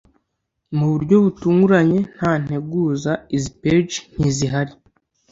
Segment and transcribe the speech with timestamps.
[0.77, 4.73] mu buryo butunguranye, nta nteguza, izi page ntizihari